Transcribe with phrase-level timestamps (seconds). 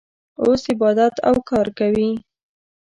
[0.43, 2.09] اوس عبادت او کار کوي.